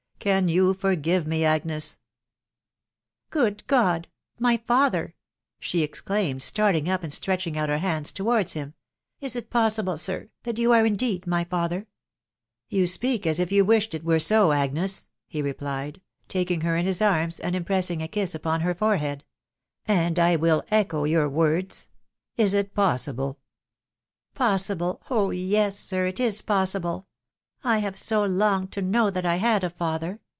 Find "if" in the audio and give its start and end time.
13.39-13.51